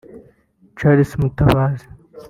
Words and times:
Charles 0.77 1.11
Mutabazi 1.19 1.85